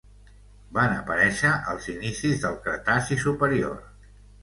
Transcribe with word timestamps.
Van 0.77 0.93
aparèixer 1.01 1.53
als 1.75 1.91
inicis 1.97 2.43
del 2.47 2.61
Cretaci 2.67 3.23
superior. 3.29 3.83